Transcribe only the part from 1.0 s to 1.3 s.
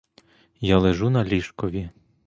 на